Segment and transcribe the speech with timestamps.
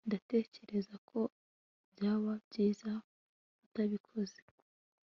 [0.07, 1.19] ndatekereza ko
[1.91, 2.91] byaba byiza
[3.65, 4.39] utabikoze